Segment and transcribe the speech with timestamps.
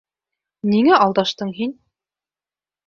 [0.71, 1.79] Ниңә алдаштың һин?